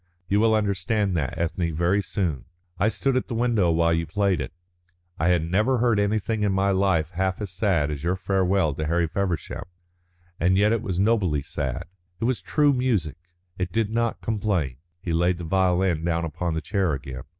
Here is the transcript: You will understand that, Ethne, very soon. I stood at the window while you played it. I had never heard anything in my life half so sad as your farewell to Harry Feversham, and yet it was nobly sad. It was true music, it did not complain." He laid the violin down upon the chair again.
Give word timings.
You 0.27 0.39
will 0.39 0.55
understand 0.55 1.15
that, 1.17 1.37
Ethne, 1.37 1.75
very 1.75 2.01
soon. 2.01 2.45
I 2.79 2.87
stood 2.89 3.15
at 3.15 3.27
the 3.27 3.35
window 3.35 3.69
while 3.69 3.93
you 3.93 4.07
played 4.07 4.41
it. 4.41 4.51
I 5.19 5.27
had 5.27 5.43
never 5.43 5.77
heard 5.77 5.99
anything 5.99 6.41
in 6.41 6.51
my 6.53 6.71
life 6.71 7.11
half 7.11 7.37
so 7.37 7.45
sad 7.45 7.91
as 7.91 8.03
your 8.03 8.15
farewell 8.15 8.73
to 8.73 8.87
Harry 8.87 9.05
Feversham, 9.05 9.65
and 10.39 10.57
yet 10.57 10.73
it 10.73 10.81
was 10.81 10.99
nobly 10.99 11.43
sad. 11.43 11.83
It 12.19 12.23
was 12.23 12.41
true 12.41 12.73
music, 12.73 13.17
it 13.59 13.71
did 13.71 13.91
not 13.91 14.21
complain." 14.21 14.77
He 15.03 15.13
laid 15.13 15.37
the 15.37 15.43
violin 15.43 16.03
down 16.03 16.25
upon 16.25 16.55
the 16.55 16.61
chair 16.61 16.93
again. 16.93 17.21